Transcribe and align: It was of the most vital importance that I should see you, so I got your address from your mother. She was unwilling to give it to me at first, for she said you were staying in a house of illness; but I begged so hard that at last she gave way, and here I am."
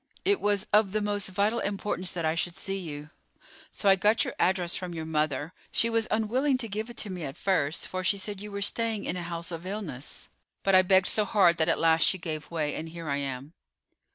It 0.25 0.41
was 0.41 0.65
of 0.73 0.93
the 0.93 0.99
most 0.99 1.29
vital 1.29 1.59
importance 1.59 2.11
that 2.13 2.25
I 2.25 2.33
should 2.33 2.57
see 2.57 2.79
you, 2.79 3.11
so 3.71 3.87
I 3.87 3.95
got 3.95 4.23
your 4.25 4.33
address 4.39 4.75
from 4.75 4.95
your 4.95 5.05
mother. 5.05 5.53
She 5.71 5.91
was 5.91 6.07
unwilling 6.09 6.57
to 6.57 6.67
give 6.67 6.89
it 6.89 6.97
to 7.05 7.11
me 7.11 7.23
at 7.23 7.37
first, 7.37 7.87
for 7.87 8.03
she 8.03 8.17
said 8.17 8.41
you 8.41 8.51
were 8.51 8.63
staying 8.63 9.05
in 9.05 9.15
a 9.15 9.21
house 9.21 9.51
of 9.51 9.63
illness; 9.63 10.27
but 10.63 10.73
I 10.73 10.81
begged 10.81 11.05
so 11.05 11.23
hard 11.23 11.57
that 11.57 11.69
at 11.69 11.77
last 11.77 12.01
she 12.01 12.17
gave 12.17 12.49
way, 12.49 12.73
and 12.73 12.89
here 12.89 13.07
I 13.07 13.17
am." 13.17 13.53